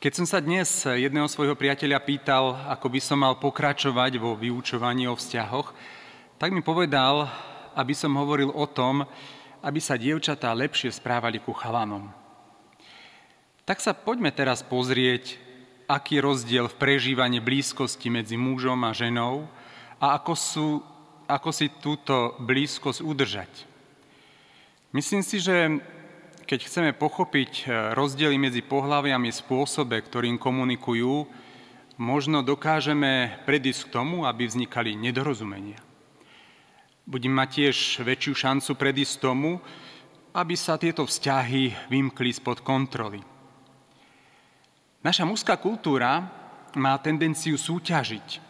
Keď 0.00 0.16
som 0.16 0.24
sa 0.24 0.40
dnes 0.40 0.64
jedného 0.88 1.28
svojho 1.28 1.52
priateľa 1.52 2.00
pýtal, 2.00 2.56
ako 2.72 2.88
by 2.88 3.00
som 3.04 3.20
mal 3.20 3.36
pokračovať 3.36 4.16
vo 4.16 4.32
vyučovaní 4.32 5.04
o 5.04 5.12
vzťahoch, 5.12 5.76
tak 6.40 6.56
mi 6.56 6.64
povedal, 6.64 7.28
aby 7.76 7.92
som 7.92 8.16
hovoril 8.16 8.48
o 8.48 8.64
tom, 8.64 9.04
aby 9.60 9.76
sa 9.76 10.00
dievčatá 10.00 10.56
lepšie 10.56 10.88
správali 10.88 11.36
ku 11.36 11.52
chalanom. 11.52 12.08
Tak 13.68 13.84
sa 13.84 13.92
poďme 13.92 14.32
teraz 14.32 14.64
pozrieť, 14.64 15.36
aký 15.84 16.16
je 16.16 16.24
rozdiel 16.24 16.64
v 16.72 16.80
prežívaní 16.80 17.44
blízkosti 17.44 18.08
medzi 18.08 18.40
mužom 18.40 18.80
a 18.88 18.96
ženou 18.96 19.52
a 20.00 20.16
ako, 20.16 20.32
sú, 20.32 20.68
ako 21.28 21.52
si 21.52 21.68
túto 21.76 22.40
blízkosť 22.40 23.04
udržať. 23.04 23.52
Myslím 24.96 25.20
si, 25.20 25.44
že 25.44 25.76
keď 26.50 26.66
chceme 26.66 26.90
pochopiť 26.98 27.52
e, 27.62 27.94
rozdiely 27.94 28.34
medzi 28.34 28.66
pohľaviami 28.66 29.30
spôsobe, 29.30 30.02
ktorým 30.02 30.34
komunikujú, 30.34 31.22
možno 32.02 32.42
dokážeme 32.42 33.38
predísť 33.46 33.86
k 33.86 33.92
tomu, 33.94 34.26
aby 34.26 34.50
vznikali 34.50 34.98
nedorozumenia. 34.98 35.78
Budeme 37.06 37.38
mať 37.38 37.50
tiež 37.54 37.76
väčšiu 38.02 38.34
šancu 38.34 38.70
predísť 38.74 39.14
tomu, 39.22 39.62
aby 40.34 40.58
sa 40.58 40.74
tieto 40.74 41.06
vzťahy 41.06 41.86
vymkli 41.86 42.34
spod 42.34 42.66
kontroly. 42.66 43.22
Naša 45.06 45.22
mužská 45.22 45.54
kultúra 45.54 46.26
má 46.74 46.98
tendenciu 46.98 47.54
súťažiť. 47.54 48.42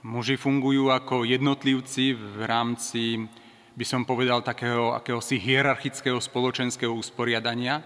Muži 0.00 0.40
fungujú 0.40 0.88
ako 0.88 1.28
jednotlivci 1.28 2.16
v 2.16 2.40
rámci 2.48 3.28
by 3.76 3.84
som 3.84 4.08
povedal, 4.08 4.40
takého 4.40 4.96
akéhosi 4.96 5.36
hierarchického 5.36 6.16
spoločenského 6.16 6.96
usporiadania, 6.96 7.84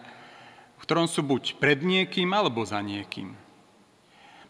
v 0.79 0.83
ktorom 0.87 1.11
sú 1.11 1.27
buď 1.27 1.59
pred 1.59 1.83
niekým 1.83 2.31
alebo 2.31 2.63
za 2.63 2.79
niekým. 2.79 3.35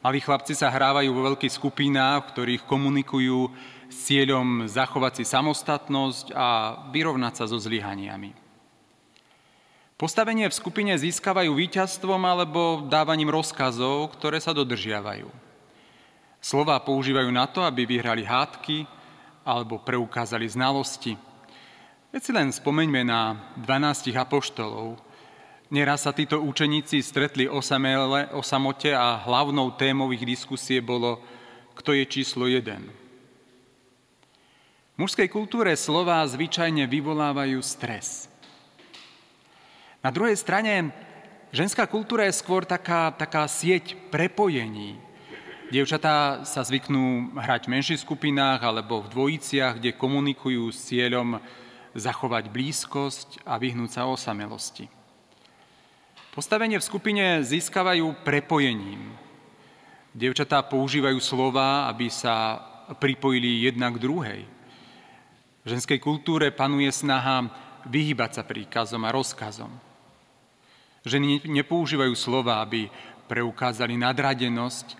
Malí 0.05 0.21
chlapci 0.21 0.53
sa 0.53 0.69
hrávajú 0.69 1.09
vo 1.13 1.33
veľkých 1.33 1.57
skupinách, 1.57 2.21
v 2.25 2.31
ktorých 2.33 2.63
komunikujú 2.69 3.53
s 3.89 3.97
cieľom 4.09 4.69
zachovať 4.69 5.21
si 5.21 5.25
samostatnosť 5.29 6.27
a 6.37 6.49
vyrovnať 6.93 7.33
sa 7.37 7.45
so 7.49 7.57
zlyhaniami. 7.57 8.37
Postavenie 10.01 10.49
v 10.49 10.57
skupine 10.57 10.97
získavajú 10.97 11.53
víťazstvom 11.53 12.21
alebo 12.25 12.89
dávaním 12.89 13.29
rozkazov, 13.29 14.17
ktoré 14.17 14.41
sa 14.41 14.57
dodržiavajú. 14.57 15.29
Slová 16.41 16.81
používajú 16.81 17.29
na 17.29 17.45
to, 17.45 17.61
aby 17.61 17.85
vyhrali 17.85 18.25
hádky 18.25 18.89
alebo 19.45 19.81
preukázali 19.81 20.45
znalosti– 20.49 21.17
Veď 22.11 22.23
si 22.27 22.33
len 22.35 22.51
spomeňme 22.51 23.07
na 23.07 23.39
12 23.63 24.11
apoštolov. 24.19 24.99
Neraz 25.71 26.03
sa 26.03 26.11
títo 26.11 26.43
učeníci 26.43 26.99
stretli 27.07 27.47
osamele, 27.47 28.27
o 28.35 28.43
samote 28.43 28.91
a 28.91 29.15
hlavnou 29.23 29.71
témou 29.79 30.11
ich 30.11 30.27
diskusie 30.27 30.83
bolo, 30.83 31.23
kto 31.79 31.95
je 31.95 32.03
číslo 32.11 32.51
jeden. 32.51 32.91
V 34.99 35.07
mužskej 35.07 35.31
kultúre 35.31 35.71
slova 35.79 36.27
zvyčajne 36.27 36.91
vyvolávajú 36.91 37.63
stres. 37.63 38.27
Na 40.03 40.11
druhej 40.11 40.35
strane, 40.35 40.91
ženská 41.55 41.87
kultúra 41.87 42.27
je 42.27 42.35
skôr 42.35 42.67
taká, 42.67 43.15
taká 43.15 43.47
sieť 43.47 43.95
prepojení. 44.11 44.99
Dievčatá 45.71 46.43
sa 46.43 46.67
zvyknú 46.67 47.39
hrať 47.39 47.71
v 47.71 47.73
menších 47.79 48.03
skupinách 48.03 48.67
alebo 48.67 49.07
v 49.07 49.15
dvojiciach, 49.15 49.79
kde 49.79 49.95
komunikujú 49.95 50.75
s 50.75 50.91
cieľom 50.91 51.39
zachovať 51.95 52.51
blízkosť 52.51 53.43
a 53.47 53.59
vyhnúť 53.59 53.91
sa 53.91 54.07
osamelosti. 54.07 54.87
Postavenie 56.31 56.79
v 56.79 56.87
skupine 56.87 57.25
získavajú 57.43 58.23
prepojením. 58.23 59.11
Dievčatá 60.15 60.63
používajú 60.63 61.19
slova, 61.19 61.91
aby 61.91 62.07
sa 62.07 62.63
pripojili 62.99 63.67
jedna 63.67 63.91
k 63.91 64.03
druhej. 64.03 64.41
V 65.63 65.67
ženskej 65.67 65.99
kultúre 65.99 66.55
panuje 66.55 66.91
snaha 66.91 67.51
vyhybať 67.87 68.31
sa 68.31 68.43
príkazom 68.47 69.03
a 69.07 69.15
rozkazom. 69.15 69.71
Ženy 71.03 71.49
nepoužívajú 71.49 72.15
slova, 72.15 72.63
aby 72.63 72.87
preukázali 73.31 73.95
nadradenosť, 73.97 74.99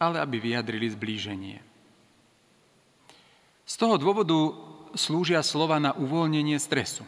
ale 0.00 0.20
aby 0.20 0.36
vyjadrili 0.40 0.88
zblíženie. 0.88 1.58
Z 3.68 3.74
toho 3.76 4.00
dôvodu 4.00 4.36
slúžia 4.94 5.44
slova 5.44 5.76
na 5.82 5.92
uvoľnenie 5.96 6.56
stresu. 6.56 7.04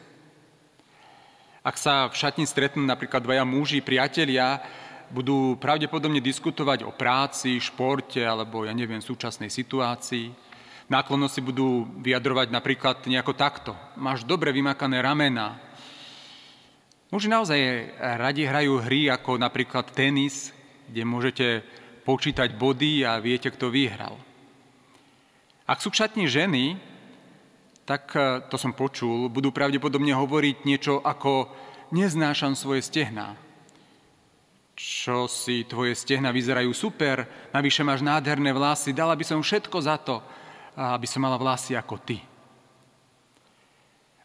Ak 1.61 1.77
sa 1.77 2.09
v 2.09 2.17
šatni 2.17 2.49
stretnú 2.49 2.81
napríklad 2.85 3.21
dvaja 3.21 3.45
muži, 3.45 3.85
priatelia, 3.85 4.65
budú 5.13 5.61
pravdepodobne 5.61 6.23
diskutovať 6.23 6.89
o 6.89 6.95
práci, 6.95 7.61
športe 7.61 8.25
alebo, 8.25 8.65
ja 8.65 8.73
neviem, 8.73 9.05
súčasnej 9.05 9.53
situácii. 9.53 10.33
Náklonnosti 10.91 11.45
budú 11.45 11.87
vyjadrovať 12.01 12.49
napríklad 12.51 12.97
nejako 13.05 13.37
takto. 13.37 13.77
Máš 14.01 14.25
dobre 14.25 14.51
vymakané 14.51 15.05
ramena. 15.05 15.61
Muži 17.11 17.27
naozaj 17.29 17.59
radi 17.99 18.47
hrajú 18.47 18.81
hry 18.87 19.11
ako 19.11 19.37
napríklad 19.37 19.91
tenis, 19.91 20.55
kde 20.89 21.03
môžete 21.03 21.47
počítať 22.07 22.57
body 22.57 23.05
a 23.05 23.19
viete, 23.21 23.51
kto 23.51 23.71
vyhral. 23.71 24.19
Ak 25.67 25.79
sú 25.79 25.95
v 25.95 26.03
šatni 26.03 26.27
ženy, 26.27 26.75
tak 27.91 28.15
e, 28.15 28.47
to 28.47 28.55
som 28.55 28.71
počul, 28.71 29.27
budú 29.27 29.51
pravdepodobne 29.51 30.15
hovoriť 30.15 30.62
niečo 30.62 31.03
ako 31.03 31.51
neznášam 31.91 32.55
svoje 32.55 32.87
stehná. 32.87 33.34
Čo 34.78 35.27
si 35.27 35.67
tvoje 35.67 35.99
stehna 35.99 36.31
vyzerajú 36.31 36.71
super, 36.71 37.27
navyše 37.51 37.83
máš 37.83 38.06
nádherné 38.06 38.55
vlasy, 38.55 38.95
dala 38.95 39.19
by 39.19 39.27
som 39.27 39.43
všetko 39.43 39.77
za 39.83 39.99
to, 39.99 40.23
aby 40.78 41.03
som 41.11 41.27
mala 41.27 41.34
vlasy 41.34 41.75
ako 41.75 41.99
ty. 41.99 42.23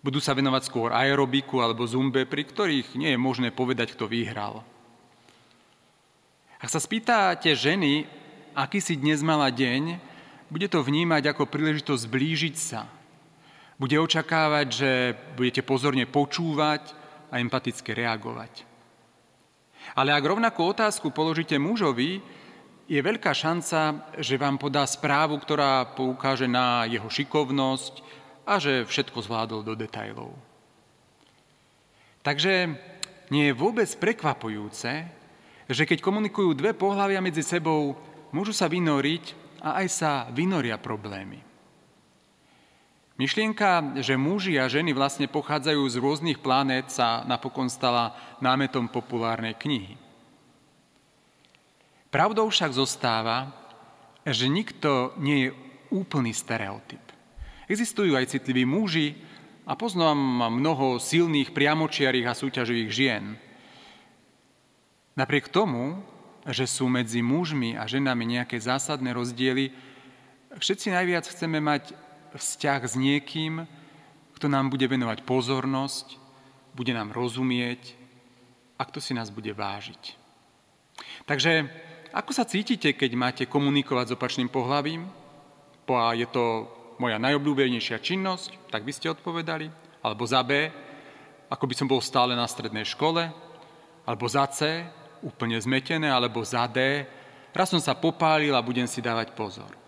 Budú 0.05 0.21
sa 0.21 0.37
venovať 0.37 0.69
skôr 0.69 0.93
aerobiku 0.93 1.57
alebo 1.57 1.89
zumbe, 1.89 2.29
pri 2.29 2.45
ktorých 2.45 2.93
nie 2.93 3.17
je 3.17 3.19
možné 3.19 3.49
povedať, 3.49 3.97
kto 3.97 4.05
vyhral. 4.05 4.61
Ak 6.61 6.69
sa 6.69 6.77
spýtate 6.77 7.49
ženy, 7.57 8.05
aký 8.53 8.77
si 8.77 8.93
dnes 8.93 9.25
mala 9.25 9.49
deň, 9.49 9.97
bude 10.53 10.69
to 10.69 10.85
vnímať 10.85 11.33
ako 11.33 11.49
príležitosť 11.49 12.05
zblížiť 12.05 12.55
sa, 12.55 12.85
bude 13.75 13.95
očakávať, 13.99 14.67
že 14.71 14.91
budete 15.35 15.61
pozorne 15.63 16.07
počúvať 16.07 16.95
a 17.31 17.39
empaticky 17.43 17.91
reagovať. 17.91 18.63
Ale 19.93 20.15
ak 20.15 20.23
rovnakú 20.23 20.65
otázku 20.65 21.11
položíte 21.11 21.59
mužovi, 21.59 22.23
je 22.85 22.99
veľká 23.01 23.33
šanca, 23.33 24.13
že 24.21 24.37
vám 24.37 24.61
podá 24.61 24.85
správu, 24.85 25.41
ktorá 25.41 25.89
poukáže 25.97 26.45
na 26.45 26.85
jeho 26.85 27.09
šikovnosť 27.09 28.01
a 28.45 28.61
že 28.61 28.85
všetko 28.85 29.25
zvládol 29.25 29.61
do 29.65 29.73
detajlov. 29.73 30.31
Takže 32.21 32.77
nie 33.33 33.49
je 33.49 33.57
vôbec 33.57 33.89
prekvapujúce, 33.97 34.91
že 35.65 35.83
keď 35.85 35.97
komunikujú 36.01 36.53
dve 36.53 36.77
pohľavia 36.77 37.25
medzi 37.25 37.41
sebou, 37.41 37.97
môžu 38.29 38.53
sa 38.53 38.69
vynoriť 38.69 39.33
a 39.65 39.81
aj 39.81 39.87
sa 39.89 40.11
vynoria 40.29 40.77
problémy. 40.77 41.41
Myšlienka, 43.15 43.95
že 44.03 44.19
muži 44.19 44.59
a 44.59 44.67
ženy 44.67 44.91
vlastne 44.91 45.31
pochádzajú 45.31 45.87
z 45.87 45.95
rôznych 46.03 46.39
planét, 46.43 46.91
sa 46.91 47.23
napokon 47.23 47.71
stala 47.71 48.11
námetom 48.43 48.91
populárnej 48.91 49.55
knihy. 49.55 49.95
Pravdou 52.11 52.51
však 52.51 52.75
zostáva, 52.75 53.55
že 54.27 54.51
nikto 54.51 55.15
nie 55.15 55.47
je 55.47 55.55
úplný 55.95 56.35
stereotyp. 56.35 56.99
Existujú 57.71 58.19
aj 58.19 58.35
citliví 58.35 58.67
muži 58.67 59.15
a 59.63 59.79
poznám 59.79 60.51
mnoho 60.51 60.99
silných 60.99 61.55
priamočiarých 61.55 62.27
a 62.27 62.37
súťaživých 62.37 62.91
žien. 62.91 63.23
Napriek 65.15 65.47
tomu, 65.47 66.03
že 66.43 66.67
sú 66.67 66.91
medzi 66.91 67.23
mužmi 67.23 67.79
a 67.79 67.87
ženami 67.87 68.37
nejaké 68.37 68.59
zásadné 68.59 69.15
rozdiely, 69.15 69.71
všetci 70.59 70.91
najviac 70.91 71.25
chceme 71.31 71.63
mať 71.63 72.04
vzťah 72.35 72.81
s 72.83 72.95
niekým, 72.99 73.63
kto 74.35 74.51
nám 74.51 74.67
bude 74.67 74.85
venovať 74.85 75.23
pozornosť, 75.23 76.19
bude 76.75 76.91
nám 76.91 77.15
rozumieť 77.15 77.95
a 78.75 78.83
kto 78.83 78.99
si 78.99 79.15
nás 79.15 79.31
bude 79.31 79.55
vážiť. 79.55 80.19
Takže 81.23 81.71
ako 82.15 82.31
sa 82.31 82.47
cítite, 82.47 82.95
keď 82.95 83.11
máte 83.15 83.43
komunikovať 83.47 84.11
s 84.11 84.15
opačným 84.15 84.47
pohľavím? 84.47 85.07
Po 85.83 85.99
A 85.99 86.15
je 86.15 86.27
to 86.27 86.67
moja 86.95 87.19
najobľúbenejšia 87.19 87.99
činnosť, 87.99 88.71
tak 88.71 88.87
by 88.87 88.91
ste 88.95 89.11
odpovedali. 89.11 89.67
Alebo 89.99 90.23
za 90.23 90.39
B, 90.39 90.71
ako 91.51 91.65
by 91.67 91.75
som 91.75 91.87
bol 91.91 91.99
stále 91.99 92.31
na 92.31 92.47
strednej 92.47 92.87
škole. 92.87 93.27
Alebo 94.07 94.25
za 94.31 94.47
C, 94.47 94.87
úplne 95.23 95.59
zmetené. 95.59 96.07
Alebo 96.07 96.39
za 96.43 96.63
D, 96.71 97.03
raz 97.51 97.67
som 97.67 97.83
sa 97.83 97.95
popálil 97.97 98.55
a 98.55 98.63
budem 98.63 98.87
si 98.87 99.03
dávať 99.03 99.35
pozor. 99.35 99.84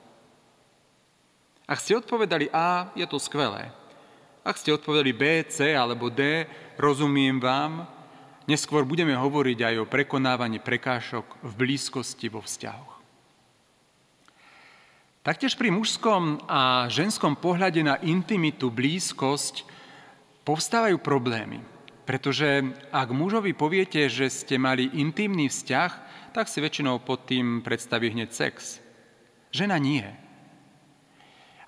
Ak 1.67 1.83
ste 1.83 1.99
odpovedali 1.99 2.47
A, 2.55 2.95
je 2.95 3.03
to 3.03 3.19
skvelé. 3.19 3.67
Ak 4.41 4.55
ste 4.55 4.71
odpovedali 4.71 5.11
B, 5.11 5.43
C 5.51 5.75
alebo 5.75 6.07
D, 6.07 6.47
rozumiem 6.79 7.35
vám, 7.37 7.83
Neskôr 8.47 8.87
budeme 8.87 9.11
hovoriť 9.11 9.59
aj 9.59 9.75
o 9.83 9.89
prekonávaní 9.91 10.63
prekážok 10.63 11.27
v 11.43 11.51
blízkosti 11.51 12.31
vo 12.31 12.39
vzťahoch. 12.39 12.95
Taktiež 15.19 15.59
pri 15.59 15.75
mužskom 15.75 16.39
a 16.47 16.87
ženskom 16.87 17.35
pohľade 17.35 17.83
na 17.83 17.99
intimitu, 17.99 18.71
blízkosť 18.71 19.67
povstávajú 20.47 20.95
problémy. 21.03 21.59
Pretože 22.07 22.71
ak 22.87 23.11
mužovi 23.11 23.51
poviete, 23.51 24.07
že 24.07 24.31
ste 24.31 24.55
mali 24.55 24.95
intimný 24.95 25.51
vzťah, 25.51 25.91
tak 26.31 26.47
si 26.47 26.63
väčšinou 26.63 27.03
pod 27.03 27.27
tým 27.27 27.59
predstaví 27.59 28.15
hneď 28.15 28.31
sex. 28.31 28.79
Žena 29.51 29.75
nie. 29.75 30.07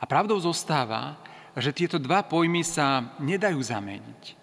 Pravdou 0.10 0.42
zostáva, 0.42 1.22
že 1.54 1.70
tieto 1.70 2.02
dva 2.02 2.26
pojmy 2.26 2.66
sa 2.66 3.14
nedajú 3.22 3.62
zameniť. 3.62 4.34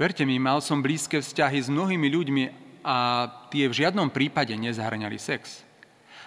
Verte 0.00 0.24
mi, 0.24 0.40
mal 0.40 0.64
som 0.64 0.80
blízke 0.80 1.20
vzťahy 1.20 1.60
s 1.60 1.68
mnohými 1.68 2.08
ľuďmi 2.08 2.44
a 2.80 3.28
tie 3.52 3.68
v 3.68 3.84
žiadnom 3.84 4.08
prípade 4.08 4.56
nezahrňali 4.56 5.20
sex. 5.20 5.60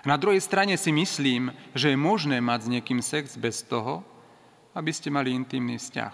Na 0.05 0.13
druhej 0.13 0.45
strane 0.45 0.77
si 0.77 0.93
myslím, 0.93 1.49
že 1.73 1.89
je 1.89 1.97
možné 1.97 2.37
mať 2.37 2.69
s 2.69 2.71
niekým 2.77 3.01
sex 3.01 3.33
bez 3.33 3.65
toho, 3.65 4.05
aby 4.77 4.93
ste 4.93 5.09
mali 5.09 5.33
intimný 5.33 5.81
vzťah. 5.81 6.13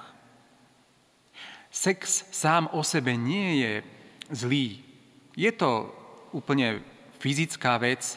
Sex 1.67 2.31
sám 2.31 2.71
o 2.71 2.79
sebe 2.79 3.19
nie 3.19 3.59
je 3.59 3.73
zlý. 4.31 4.79
Je 5.35 5.51
to 5.51 5.91
úplne 6.31 6.79
fyzická 7.19 7.75
vec. 7.75 8.15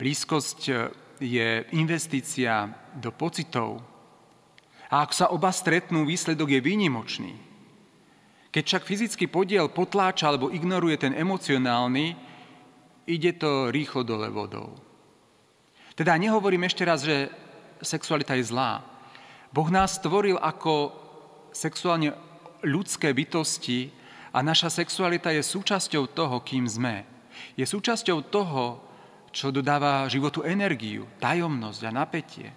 Blízkosť 0.00 0.88
je 1.20 1.68
investícia 1.76 2.72
do 2.96 3.12
pocitov. 3.12 3.84
A 4.90 5.04
ak 5.04 5.14
sa 5.14 5.30
oba 5.30 5.52
stretnú, 5.54 6.08
výsledok 6.08 6.56
je 6.56 6.60
výnimočný. 6.64 7.32
Keď 8.50 8.64
však 8.66 8.88
fyzický 8.88 9.24
podiel 9.30 9.70
potláča 9.70 10.26
alebo 10.26 10.50
ignoruje 10.50 10.98
ten 10.98 11.14
emocionálny, 11.14 12.18
ide 13.06 13.38
to 13.38 13.70
rýchlo 13.70 14.02
dole 14.02 14.26
vodou. 14.26 14.74
Teda 15.94 16.18
nehovorím 16.18 16.66
ešte 16.66 16.82
raz, 16.82 17.06
že 17.06 17.30
sexualita 17.78 18.34
je 18.34 18.50
zlá. 18.50 18.82
Boh 19.54 19.70
nás 19.70 20.02
stvoril 20.02 20.34
ako 20.40 20.90
sexuálne 21.54 22.16
ľudské 22.66 23.14
bytosti 23.14 23.90
a 24.34 24.42
naša 24.42 24.70
sexualita 24.70 25.30
je 25.30 25.42
súčasťou 25.42 26.10
toho, 26.10 26.42
kým 26.42 26.66
sme. 26.66 27.06
Je 27.54 27.66
súčasťou 27.66 28.26
toho, 28.30 28.89
čo 29.30 29.54
dodáva 29.54 30.10
životu 30.10 30.42
energiu, 30.42 31.06
tajomnosť 31.22 31.80
a 31.86 31.90
napätie. 31.90 32.48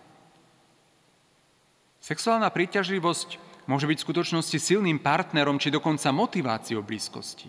Sexuálna 2.03 2.49
príťažlivosť 2.51 3.39
môže 3.69 3.87
byť 3.87 3.97
v 4.01 4.05
skutočnosti 4.05 4.57
silným 4.59 4.99
partnerom 4.99 5.55
či 5.55 5.71
dokonca 5.71 6.11
motiváciou 6.11 6.83
blízkosti. 6.83 7.47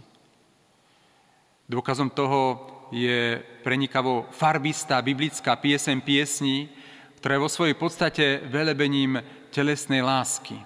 Dôkazom 1.67 2.13
toho 2.13 2.71
je 2.93 3.41
prenikavo 3.65 4.29
farbistá 4.31 5.01
biblická 5.01 5.57
piesem 5.59 5.99
piesní, 5.99 6.71
ktorá 7.19 7.41
je 7.41 7.45
vo 7.45 7.51
svojej 7.51 7.75
podstate 7.75 8.25
velebením 8.47 9.19
telesnej 9.49 10.05
lásky. 10.05 10.61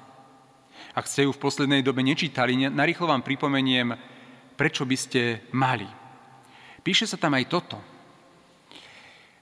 Ak 0.99 1.07
ste 1.07 1.25
ju 1.25 1.31
v 1.31 1.39
poslednej 1.39 1.87
dobe 1.87 2.03
nečítali, 2.03 2.59
narýchlo 2.59 3.07
vám 3.07 3.23
pripomeniem, 3.23 3.95
prečo 4.59 4.83
by 4.83 4.97
ste 4.99 5.47
mali. 5.55 5.87
Píše 6.83 7.07
sa 7.07 7.15
tam 7.15 7.39
aj 7.39 7.47
toto. 7.47 7.79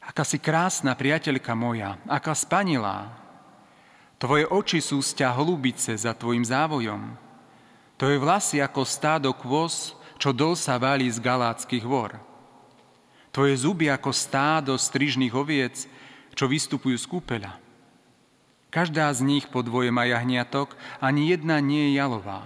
Aká 0.06 0.23
si 0.23 0.38
krásna 0.38 0.94
priateľka 0.94 1.53
moja, 1.58 1.99
aká 2.06 2.31
spanilá. 2.32 3.11
Tvoje 4.17 4.47
oči 4.49 4.79
sú 4.81 5.03
sťa 5.03 5.35
holubice 5.35 5.93
za 5.93 6.14
tvojim 6.14 6.47
závojom. 6.47 7.19
Tvoje 7.99 8.17
vlasy 8.17 8.56
ako 8.62 8.87
stádo 8.87 9.35
kôz, 9.35 9.99
čo 10.17 10.32
dol 10.32 10.56
sa 10.56 10.81
valí 10.81 11.11
z 11.11 11.20
galáckých 11.20 11.85
vor. 11.85 12.17
Tvoje 13.35 13.53
zuby 13.61 13.93
ako 13.93 14.17
stádo 14.17 14.73
strižných 14.81 15.35
oviec, 15.37 15.85
čo 16.32 16.49
vystupujú 16.49 16.97
z 16.97 17.05
kúpeľa. 17.05 17.52
Každá 18.73 19.09
z 19.12 19.25
nich 19.25 19.44
po 19.49 19.61
dvoje 19.64 19.93
má 19.93 20.05
jahniatok, 20.09 20.76
ani 21.00 21.32
jedna 21.32 21.61
nie 21.61 21.93
je 21.93 22.00
jalová. 22.00 22.44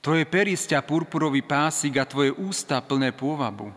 Tvoje 0.00 0.24
peristia 0.24 0.80
purpurový 0.80 1.44
pásik 1.44 2.00
a 2.00 2.08
tvoje 2.08 2.32
ústa 2.32 2.80
plné 2.80 3.12
pôvabu. 3.12 3.72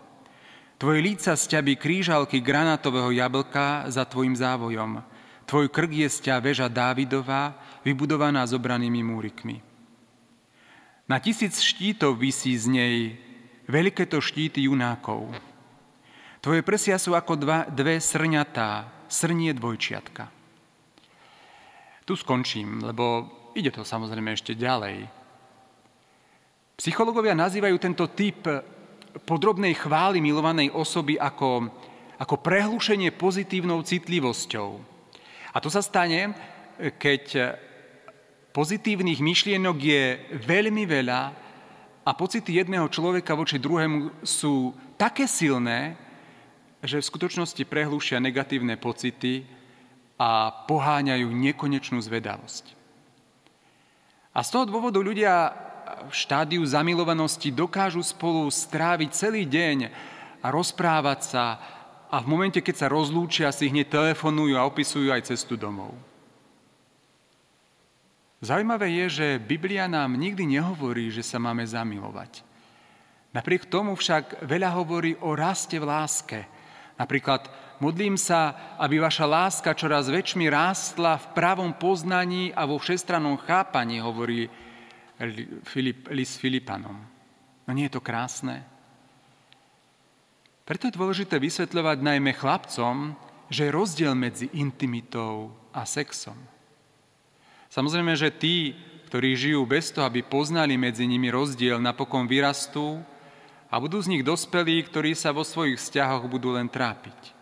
Tvoje 0.84 1.00
líca 1.00 1.32
sťaby 1.32 1.80
krížalky 1.80 2.44
granátového 2.44 3.08
jablka 3.16 3.88
za 3.88 4.04
tvojim 4.04 4.36
závojom. 4.36 5.00
Tvoj 5.48 5.72
krk 5.72 5.96
je 5.96 6.10
sťa 6.12 6.44
väža 6.44 6.68
Dávidová, 6.68 7.56
vybudovaná 7.88 8.44
zobranými 8.44 9.00
múrikmi. 9.00 9.64
Na 11.08 11.24
tisíc 11.24 11.64
štítov 11.64 12.20
vysí 12.20 12.60
z 12.60 12.68
nej, 12.68 12.98
veľké 13.64 14.12
to 14.12 14.20
štíty 14.20 14.68
junákov. 14.68 15.32
Tvoje 16.44 16.60
prsia 16.68 17.00
sú 17.00 17.16
ako 17.16 17.40
dva, 17.40 17.64
dve 17.72 18.04
srňatá, 18.04 18.92
srnie 19.08 19.56
dvojčiatka. 19.56 20.28
Tu 22.04 22.20
skončím, 22.20 22.84
lebo 22.84 23.32
ide 23.56 23.72
to 23.72 23.88
samozrejme 23.88 24.36
ešte 24.36 24.52
ďalej. 24.52 25.08
Psychológovia 26.76 27.40
nazývajú 27.40 27.80
tento 27.80 28.04
typ 28.12 28.52
podrobnej 29.21 29.77
chvály 29.77 30.18
milovanej 30.18 30.74
osoby 30.74 31.21
ako, 31.21 31.69
ako 32.18 32.36
prehlušenie 32.42 33.13
pozitívnou 33.13 33.86
citlivosťou. 33.86 34.69
A 35.54 35.57
to 35.62 35.69
sa 35.69 35.86
stane, 35.86 36.33
keď 36.98 37.54
pozitívnych 38.50 39.21
myšlienok 39.21 39.77
je 39.77 40.04
veľmi 40.42 40.83
veľa 40.89 41.21
a 42.04 42.12
pocity 42.18 42.57
jedného 42.57 42.89
človeka 42.89 43.38
voči 43.38 43.62
druhému 43.62 44.25
sú 44.25 44.74
také 44.98 45.30
silné, 45.30 45.95
že 46.83 47.00
v 47.00 47.10
skutočnosti 47.10 47.63
prehlúšia 47.63 48.19
negatívne 48.19 48.75
pocity 48.75 49.48
a 50.19 50.51
poháňajú 50.68 51.31
nekonečnú 51.31 51.98
zvedavosť. 52.04 52.75
A 54.33 54.39
z 54.42 54.50
toho 54.50 54.65
dôvodu 54.68 55.00
ľudia 55.00 55.54
v 56.08 56.14
štádiu 56.14 56.64
zamilovanosti 56.64 57.52
dokážu 57.52 58.04
spolu 58.04 58.48
stráviť 58.48 59.10
celý 59.12 59.44
deň 59.48 59.92
a 60.44 60.48
rozprávať 60.52 61.20
sa 61.24 61.46
a 62.08 62.22
v 62.22 62.30
momente, 62.30 62.62
keď 62.62 62.76
sa 62.86 62.88
rozlúčia, 62.94 63.50
si 63.50 63.68
hneď 63.72 63.90
telefonujú 63.90 64.54
a 64.56 64.68
opisujú 64.68 65.10
aj 65.10 65.34
cestu 65.34 65.58
domov. 65.58 65.96
Zaujímavé 68.44 68.92
je, 69.04 69.24
že 69.24 69.28
Biblia 69.40 69.88
nám 69.88 70.20
nikdy 70.20 70.60
nehovorí, 70.60 71.08
že 71.10 71.24
sa 71.24 71.40
máme 71.40 71.64
zamilovať. 71.64 72.44
Napriek 73.34 73.66
tomu 73.66 73.96
však 73.96 74.44
veľa 74.46 74.70
hovorí 74.77 75.16
o 75.24 75.34
raste 75.34 75.80
v 75.80 75.88
láske– 75.88 76.39
Napríklad, 76.94 77.50
modlím 77.82 78.16
sa, 78.16 78.54
aby 78.77 79.01
vaša 79.01 79.25
láska 79.25 79.74
čoraz 79.74 80.06
väčšmi 80.06 80.46
rástla 80.46 81.18
v 81.18 81.25
pravom 81.34 81.74
poznaní 81.74 82.54
a 82.54 82.70
vo 82.70 82.77
všestrannom 82.77 83.42
chápaní, 83.42 83.98
hovorí 83.98 84.50
List 86.12 86.39
Filipanom. 86.39 86.98
No 87.63 87.72
nie 87.72 87.88
je 87.88 87.96
to 87.96 88.03
krásne? 88.03 88.63
Preto 90.63 90.88
je 90.88 90.96
dôležité 90.96 91.39
vysvetľovať 91.44 91.98
najmä 92.00 92.32
chlapcom, 92.36 93.15
že 93.51 93.68
je 93.68 93.75
rozdiel 93.75 94.15
medzi 94.15 94.48
intimitou 94.56 95.51
a 95.75 95.84
sexom. 95.84 96.36
Samozrejme, 97.68 98.15
že 98.15 98.32
tí, 98.32 98.77
ktorí 99.12 99.36
žijú 99.36 99.68
bez 99.68 99.92
toho, 99.92 100.08
aby 100.08 100.24
poznali 100.24 100.80
medzi 100.80 101.03
nimi 101.03 101.27
rozdiel, 101.27 101.84
napokon 101.84 102.30
vyrastú 102.30 103.01
a 103.68 103.75
budú 103.82 104.00
z 104.00 104.13
nich 104.13 104.24
dospelí, 104.24 104.86
ktorí 104.88 105.18
sa 105.18 105.34
vo 105.34 105.42
svojich 105.42 105.82
vzťahoch 105.82 106.30
budú 106.30 106.53
len 106.53 106.70
trápiť. 106.70 107.34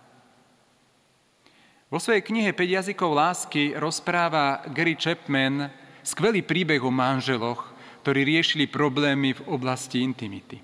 Vo 1.91 1.99
svojej 1.99 2.23
knihe 2.23 2.55
5 2.55 2.77
jazykov 2.79 3.11
lásky 3.11 3.75
rozpráva 3.75 4.63
Gary 4.71 4.95
Chapman 4.95 5.67
skvelý 6.01 6.39
príbeh 6.39 6.79
o 6.79 6.87
manželoch, 6.87 7.70
ktorí 8.01 8.25
riešili 8.25 8.65
problémy 8.65 9.37
v 9.37 9.41
oblasti 9.45 10.01
intimity. 10.01 10.57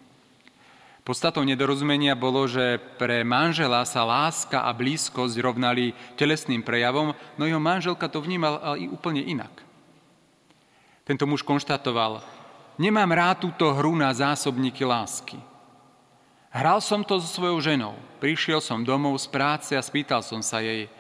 Podstatou 1.08 1.48
nedorozumenia 1.48 2.20
bolo, 2.20 2.44
že 2.52 2.84
pre 3.00 3.24
manžela 3.24 3.80
sa 3.88 4.04
láska 4.04 4.68
a 4.68 4.76
blízkosť 4.76 5.40
rovnali 5.40 5.96
telesným 6.20 6.60
prejavom, 6.60 7.16
no 7.40 7.44
jeho 7.48 7.64
manželka 7.64 8.12
to 8.12 8.20
vnímal 8.20 8.60
ale 8.60 8.84
i 8.84 8.92
úplne 8.92 9.24
inak. 9.24 9.64
Tento 11.08 11.24
muž 11.24 11.48
konštatoval, 11.48 12.20
nemám 12.76 13.08
rád 13.16 13.48
túto 13.48 13.72
hru 13.72 13.96
na 13.96 14.12
zásobníky 14.12 14.84
lásky. 14.84 15.40
Hral 16.52 16.84
som 16.84 17.08
to 17.08 17.24
so 17.24 17.40
svojou 17.40 17.64
ženou. 17.64 17.96
Prišiel 18.20 18.60
som 18.60 18.84
domov 18.84 19.16
z 19.24 19.32
práce 19.32 19.72
a 19.78 19.80
spýtal 19.80 20.20
som 20.20 20.44
sa 20.44 20.60
jej, 20.60 20.92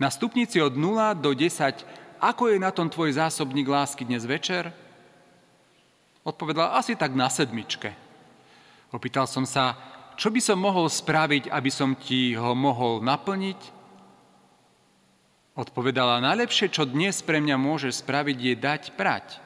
na 0.00 0.08
stupnici 0.08 0.56
od 0.64 0.72
0 0.72 1.20
do 1.20 1.36
10, 1.36 1.84
ako 2.16 2.48
je 2.48 2.56
na 2.56 2.72
tom 2.72 2.88
tvoj 2.88 3.12
zásobník 3.12 3.68
lásky 3.68 4.08
dnes 4.08 4.24
večer? 4.24 4.72
Odpovedala, 6.26 6.76
asi 6.76 6.96
tak 6.96 7.16
na 7.16 7.32
sedmičke. 7.32 7.96
Opýtal 8.92 9.24
som 9.24 9.48
sa, 9.48 9.78
čo 10.20 10.28
by 10.28 10.40
som 10.42 10.60
mohol 10.60 10.90
spraviť, 10.90 11.48
aby 11.48 11.70
som 11.72 11.96
ti 11.96 12.36
ho 12.36 12.52
mohol 12.52 13.00
naplniť? 13.00 13.60
Odpovedala, 15.56 16.20
najlepšie, 16.20 16.68
čo 16.68 16.84
dnes 16.84 17.24
pre 17.24 17.40
mňa 17.40 17.56
môže 17.56 17.88
spraviť, 17.88 18.36
je 18.36 18.54
dať 18.54 18.82
prať. 18.94 19.40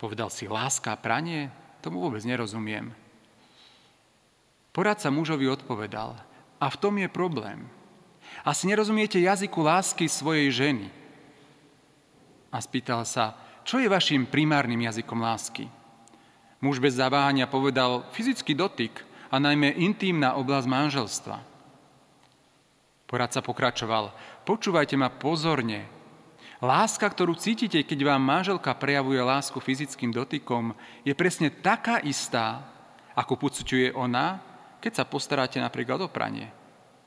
Povedal 0.00 0.32
si, 0.32 0.48
láska 0.48 0.96
pranie? 0.96 1.52
Tomu 1.84 2.00
vôbec 2.00 2.24
nerozumiem. 2.24 2.92
Poradca 4.72 5.12
mužovi 5.12 5.44
odpovedal, 5.50 6.16
a 6.60 6.66
v 6.68 6.76
tom 6.76 7.00
je 7.00 7.08
problém. 7.08 7.64
Asi 8.44 8.68
nerozumiete 8.68 9.16
jazyku 9.16 9.64
lásky 9.64 10.06
svojej 10.06 10.52
ženy. 10.52 10.86
A 12.52 12.60
spýtal 12.60 13.08
sa, 13.08 13.34
čo 13.64 13.80
je 13.80 13.88
vašim 13.88 14.28
primárnym 14.28 14.86
jazykom 14.86 15.20
lásky? 15.20 15.68
Muž 16.60 16.76
bez 16.76 17.00
zaváhania 17.00 17.48
povedal 17.48 18.04
fyzický 18.12 18.52
dotyk 18.52 19.00
a 19.32 19.40
najmä 19.40 19.80
intímna 19.80 20.36
oblasť 20.36 20.66
manželstva. 20.68 21.36
Poradca 23.08 23.40
pokračoval, 23.40 24.12
počúvajte 24.44 24.94
ma 24.94 25.08
pozorne, 25.08 26.00
Láska, 26.60 27.08
ktorú 27.08 27.40
cítite, 27.40 27.80
keď 27.80 28.04
vám 28.04 28.20
manželka 28.20 28.76
prejavuje 28.76 29.16
lásku 29.16 29.56
fyzickým 29.56 30.12
dotykom, 30.12 30.76
je 31.08 31.16
presne 31.16 31.48
taká 31.48 32.04
istá, 32.04 32.60
ako 33.16 33.48
pocituje 33.48 33.88
ona, 33.96 34.44
keď 34.84 35.00
sa 35.00 35.04
postaráte 35.08 35.56
napríklad 35.56 36.04
o 36.04 36.12
pranie. 36.12 36.52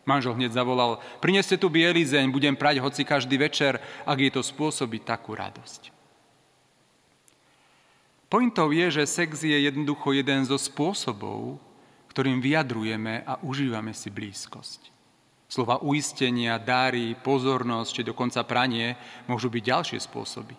Manžel 0.10 0.34
hneď 0.34 0.58
zavolal, 0.58 0.98
prineste 1.22 1.54
tu 1.54 1.70
bielizeň, 1.70 2.34
budem 2.34 2.58
prať 2.58 2.82
hoci 2.82 3.06
každý 3.06 3.38
večer, 3.38 3.78
ak 4.10 4.18
je 4.18 4.32
to 4.34 4.42
spôsobiť 4.42 5.06
takú 5.06 5.38
radosť. 5.38 5.93
Pointou 8.34 8.74
je, 8.74 8.90
že 8.90 9.06
sex 9.06 9.46
je 9.46 9.54
jednoducho 9.54 10.10
jeden 10.10 10.42
zo 10.42 10.58
spôsobov, 10.58 11.62
ktorým 12.10 12.42
vyjadrujeme 12.42 13.22
a 13.30 13.38
užívame 13.46 13.94
si 13.94 14.10
blízkosť. 14.10 14.90
Slova 15.46 15.78
uistenia, 15.86 16.58
dáry, 16.58 17.14
pozornosť, 17.14 17.90
či 17.94 18.02
dokonca 18.02 18.42
pranie 18.42 18.98
môžu 19.30 19.54
byť 19.54 19.62
ďalšie 19.62 20.00
spôsoby. 20.02 20.58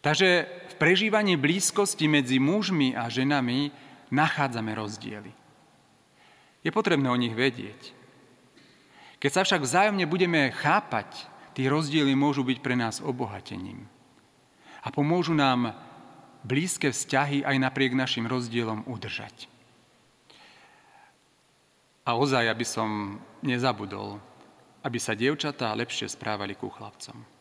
Takže 0.00 0.28
v 0.72 0.74
prežívaní 0.80 1.36
blízkosti 1.36 2.08
medzi 2.08 2.40
mužmi 2.40 2.96
a 2.96 3.12
ženami 3.12 3.68
nachádzame 4.08 4.72
rozdiely. 4.72 5.36
Je 6.64 6.72
potrebné 6.72 7.12
o 7.12 7.20
nich 7.20 7.36
vedieť. 7.36 7.92
Keď 9.20 9.30
sa 9.36 9.44
však 9.44 9.60
vzájomne 9.60 10.08
budeme 10.08 10.48
chápať, 10.48 11.28
tie 11.52 11.68
rozdiely 11.68 12.16
môžu 12.16 12.40
byť 12.40 12.64
pre 12.64 12.72
nás 12.72 13.04
obohatením. 13.04 13.84
A 14.80 14.88
pomôžu 14.88 15.36
nám 15.36 15.76
blízke 16.46 16.94
vzťahy 16.94 17.42
aj 17.42 17.56
napriek 17.58 17.98
našim 17.98 18.30
rozdielom 18.30 18.86
udržať. 18.86 19.50
A 22.06 22.14
ozaj, 22.14 22.46
aby 22.46 22.62
som 22.62 23.18
nezabudol, 23.42 24.22
aby 24.86 24.98
sa 25.02 25.18
dievčatá 25.18 25.74
lepšie 25.74 26.06
správali 26.06 26.54
ku 26.54 26.70
chlapcom. 26.70 27.35